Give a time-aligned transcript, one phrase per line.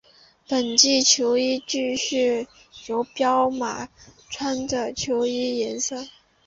[0.49, 2.47] 本季球衣继续
[2.87, 3.87] 由彪马
[4.31, 6.07] 穿着的球衣颜色。